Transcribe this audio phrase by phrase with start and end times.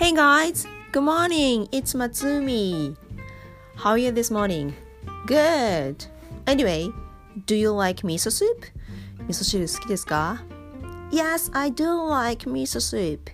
[0.00, 1.68] Hey guys, good morning.
[1.72, 2.96] It's Matsumi.
[3.76, 4.74] How are you this morning?
[5.26, 6.06] Good.
[6.46, 6.88] Anyway,
[7.44, 8.64] do you like miso soup?
[9.28, 10.42] 味噌汁好きですか
[11.12, 13.30] Yes, I do like miso soup.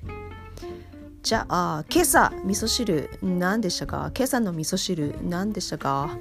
[1.22, 6.18] じゃあ、今朝味噌汁何でしたか今朝の味噌汁何でしたか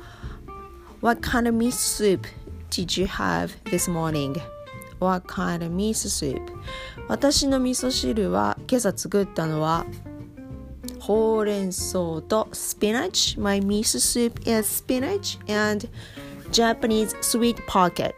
[1.01, 1.71] What kind of miso
[2.19, 2.27] soup
[2.69, 4.39] did you have this morning?
[4.99, 6.39] What kind of miso soup?
[7.07, 9.87] 私の味噌汁は今朝作ったのは
[11.05, 15.87] ほうれん草とスピナッチ My miso soup is spinach and
[16.49, 18.11] Japanese sweet pocket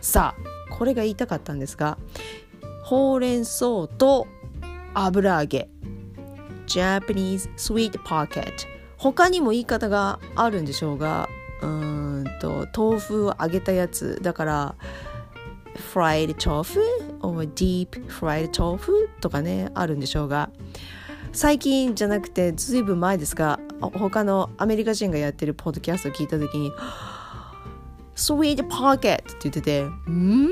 [0.00, 1.98] さあこれが言いたかったんですが
[2.82, 4.26] ほうれん草と
[4.94, 5.68] 油揚げ
[6.66, 8.50] Japanese sweet pocket
[8.96, 11.28] 他にも言い方があるんでしょうが
[11.62, 14.74] うんと豆腐を揚げたやつだから
[15.94, 16.80] fried tofu
[17.22, 20.50] or deep fried tofu とかねあるんでしょうが
[21.32, 26.72] 最近じゃなくてずいぶん前ですが他のアメリカ人がやってるポッドキャストを聞いた時に
[28.16, 30.48] 「Sweet Pocket」って言っててうん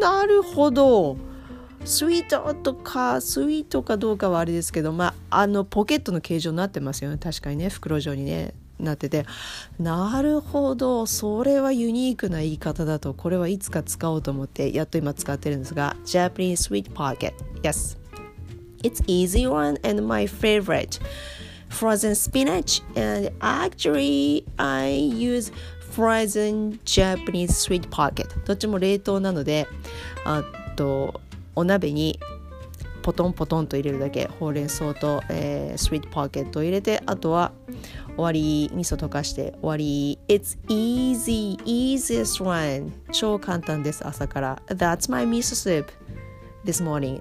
[0.00, 1.16] なるほど。
[1.84, 7.18] スイートとかスイートかどうかはあれですけどまああのポケットの形状になってますよね。
[7.18, 9.26] 確かにね袋状にねなってて。
[9.78, 11.06] なるほど。
[11.06, 17.98] それはユニークな言い方だとこれはいつか使おうと思ってやっと今使ってるんですが Japanese sweet pocket yes
[18.84, 21.00] it's easy one and my favorite
[21.68, 25.50] frozen spinach and actually I use
[25.90, 29.66] frozen Japanese sweet pocket どっちも冷凍なので
[30.24, 30.44] あ
[30.76, 31.20] と
[31.56, 32.18] お鍋に
[33.02, 37.52] ポトンポトンと入れるだけほうれん草と、えー、スイートポケットを入れてあとは
[38.16, 45.88] 終わり味噌溶かして終わり It's easy easiest one 超簡単です朝から That's my miso soup
[46.64, 47.20] this morning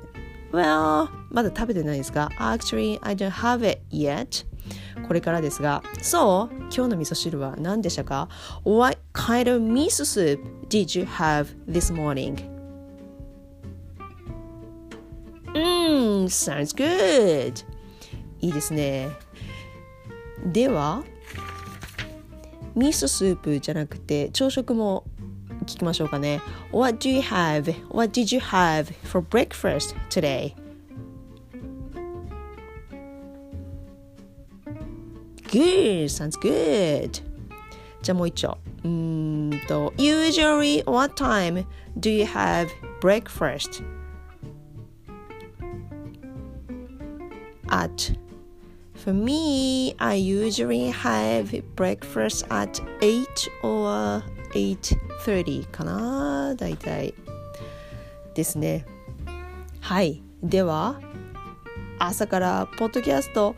[0.54, 4.46] Well まだ食べてないですが Actually I don't have it yet
[5.08, 8.30] これからですが So 今日の味噌汁は何でしたか
[8.63, 12.53] What kind of miso soup did you have this morning?
[15.53, 17.66] Mm, sounds good.
[18.42, 19.09] いいですね。
[20.52, 21.03] では、
[22.75, 25.06] 味噌スープじゃなくて朝食も
[25.62, 26.41] 聞きましょうかね。
[26.72, 27.75] What do you have?
[27.88, 30.54] What did you have for breakfast today?
[35.50, 37.22] Good, sounds good.
[38.03, 38.59] じゃあもう一丁。
[38.84, 41.65] うーんと、Usually, what time
[41.99, 42.69] do you have
[43.00, 43.82] breakfast?
[47.71, 48.10] at
[48.94, 54.22] for me I usually have breakfast at 8 or
[54.53, 57.14] 8.30かなだいたい
[58.36, 58.86] ですね
[59.81, 61.00] はいでは
[62.00, 63.56] 朝からポッドキャスト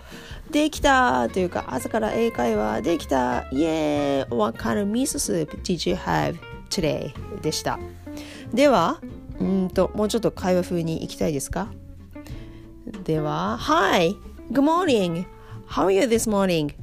[0.51, 6.37] できたというか朝から英会話できたイエーイ What kind of miso soup did you have
[6.69, 7.13] today?
[7.41, 7.79] でした
[8.53, 8.99] では
[9.39, 11.67] うんともうちょっと会話風にいきたいですか
[13.03, 14.15] では、Hi!
[14.51, 15.25] Good morning!
[15.67, 16.73] How are you this morning?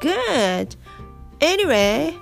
[0.00, 0.76] Good!
[1.38, 2.14] Anyway,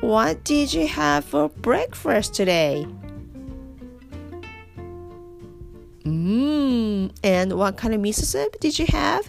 [0.00, 2.86] what did you have for breakfast today?
[6.04, 9.28] Mmm, and what kind of miso soup did you have?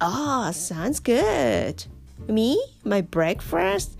[0.00, 1.86] Ah, oh, sounds good.
[2.28, 3.96] Me, my breakfast?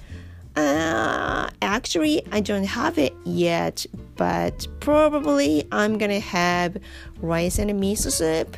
[0.57, 3.87] Uh, actually, I don't have it yet,
[4.17, 6.77] but probably I'm gonna have
[7.21, 8.57] rice and miso soup.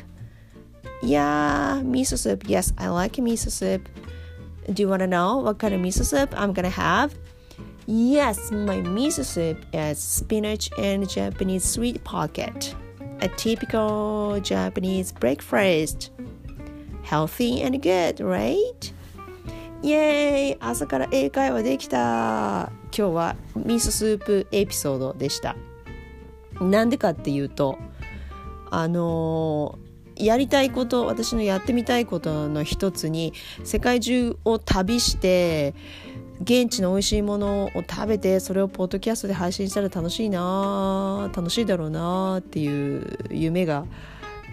[1.01, 2.43] Yeah, miso soup.
[2.47, 3.87] Yes, I like miso soup.
[4.73, 7.15] Do you want to know what kind of miso soup I'm gonna have?
[7.85, 12.75] Yes, my miso soup is spinach and Japanese sweet pocket.
[13.21, 16.11] A typical Japanese breakfast.
[17.03, 18.93] Healthy and good, right?
[19.83, 25.55] イエーイ朝から英会話できた今日はミーソスープエピソードでした
[26.59, 27.77] なんでかっていうと
[28.71, 29.79] あの、
[30.19, 33.33] やりたいこと私のやってみたいことの一つに
[33.63, 35.75] 世界中を旅して
[36.41, 43.85] 現地の美味しいものを食べてそれをポッドキャストで配信したら楽しいな楽しいだろうなっていう夢が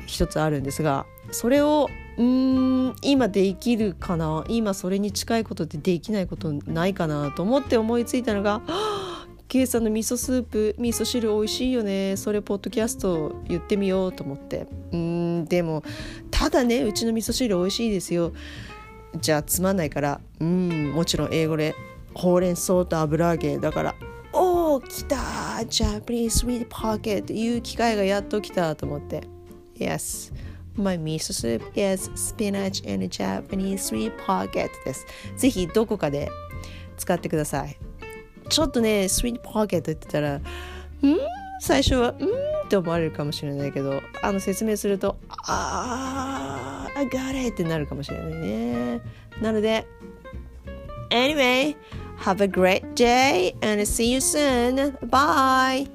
[0.06, 4.44] 一つあるんですがそれをうん今できるかな？
[4.49, 8.60] 今それに近いことってできないことないかなと思って思いついたのが
[9.54, 12.16] 「ケイさんの味噌スープ味噌汁美味しいよね。
[12.16, 14.66] それポッドキャスト言ってみよう」と思って。
[14.90, 15.84] うんでも
[16.32, 18.32] ただねうちの味噌汁美味しいですよ。
[19.16, 20.20] じゃあつまんないから。
[20.40, 21.76] うんもちろん英語で
[22.14, 23.94] ほうれん草と油揚げだから
[24.34, 29.22] 「おお来た Japanese sweet pocket」いう機会がやっと来たと思って。
[29.78, 30.32] Yes.
[30.74, 35.06] My miso soup is spinach and Japanese sweet pocket です。
[35.36, 36.28] ぜひどこかで
[36.96, 37.76] 使ってください。
[38.49, 40.43] ちょっとね、スイートポケットって言ったら、ん？
[41.61, 42.14] 最初は、ん？
[42.14, 42.19] っ
[42.69, 49.00] て思われるかもしれないけど、あの説明すると、あー、I got it ってなるかもしれないね。
[49.41, 49.87] なので、
[51.11, 51.76] Anyway,
[52.19, 54.96] have a great day and see you soon.
[55.08, 55.88] Bye!